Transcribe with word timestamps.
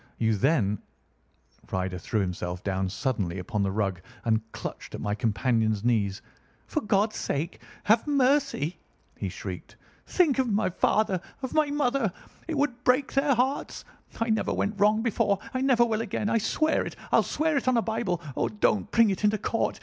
You 0.17 0.35
then—" 0.35 0.79
Ryder 1.71 1.99
threw 1.99 2.21
himself 2.21 2.63
down 2.63 2.89
suddenly 2.89 3.37
upon 3.37 3.61
the 3.61 3.69
rug 3.71 4.01
and 4.25 4.41
clutched 4.51 4.95
at 4.95 4.99
my 4.99 5.13
companion's 5.13 5.83
knees. 5.83 6.23
"For 6.65 6.81
God's 6.81 7.17
sake, 7.17 7.61
have 7.83 8.07
mercy!" 8.07 8.79
he 9.15 9.29
shrieked. 9.29 9.75
"Think 10.07 10.39
of 10.39 10.51
my 10.51 10.71
father! 10.71 11.21
Of 11.43 11.53
my 11.53 11.67
mother! 11.69 12.11
It 12.47 12.57
would 12.57 12.83
break 12.83 13.13
their 13.13 13.35
hearts. 13.35 13.85
I 14.19 14.31
never 14.31 14.51
went 14.51 14.79
wrong 14.79 15.03
before! 15.03 15.37
I 15.53 15.61
never 15.61 15.85
will 15.85 16.01
again. 16.01 16.29
I 16.31 16.39
swear 16.39 16.83
it. 16.83 16.95
I'll 17.11 17.21
swear 17.21 17.55
it 17.55 17.67
on 17.67 17.77
a 17.77 17.83
Bible. 17.83 18.23
Oh, 18.35 18.49
don't 18.49 18.89
bring 18.89 19.11
it 19.11 19.23
into 19.23 19.37
court! 19.37 19.79